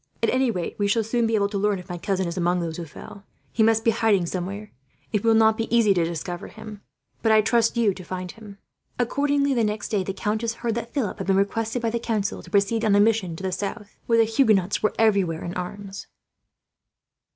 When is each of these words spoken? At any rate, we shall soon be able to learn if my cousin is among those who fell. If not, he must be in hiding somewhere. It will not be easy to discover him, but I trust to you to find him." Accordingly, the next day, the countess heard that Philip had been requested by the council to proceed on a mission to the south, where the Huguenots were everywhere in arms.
At 0.23 0.31
any 0.31 0.49
rate, 0.49 0.79
we 0.79 0.87
shall 0.87 1.03
soon 1.03 1.27
be 1.27 1.35
able 1.35 1.47
to 1.49 1.59
learn 1.59 1.77
if 1.77 1.87
my 1.87 1.99
cousin 1.99 2.27
is 2.27 2.35
among 2.35 2.59
those 2.59 2.77
who 2.77 2.85
fell. 2.85 3.11
If 3.11 3.15
not, 3.15 3.25
he 3.51 3.61
must 3.63 3.83
be 3.83 3.91
in 3.91 3.97
hiding 3.97 4.25
somewhere. 4.25 4.71
It 5.13 5.23
will 5.23 5.35
not 5.35 5.57
be 5.57 5.67
easy 5.75 5.93
to 5.93 6.03
discover 6.03 6.47
him, 6.47 6.81
but 7.21 7.31
I 7.31 7.41
trust 7.41 7.75
to 7.75 7.81
you 7.81 7.93
to 7.93 8.03
find 8.03 8.31
him." 8.31 8.57
Accordingly, 8.97 9.53
the 9.53 9.63
next 9.63 9.89
day, 9.89 10.03
the 10.03 10.11
countess 10.11 10.55
heard 10.65 10.73
that 10.73 10.91
Philip 10.91 11.19
had 11.19 11.27
been 11.27 11.35
requested 11.35 11.83
by 11.83 11.91
the 11.91 11.99
council 11.99 12.41
to 12.41 12.49
proceed 12.49 12.83
on 12.83 12.95
a 12.95 12.99
mission 12.99 13.35
to 13.35 13.43
the 13.43 13.51
south, 13.51 13.95
where 14.07 14.17
the 14.17 14.23
Huguenots 14.23 14.81
were 14.81 14.95
everywhere 14.97 15.43
in 15.43 15.53
arms. 15.53 16.07